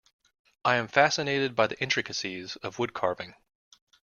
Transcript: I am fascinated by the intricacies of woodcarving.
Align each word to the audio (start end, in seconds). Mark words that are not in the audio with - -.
I 0.65 0.77
am 0.77 0.87
fascinated 0.87 1.53
by 1.55 1.67
the 1.67 1.79
intricacies 1.79 2.55
of 2.63 2.77
woodcarving. 2.77 3.35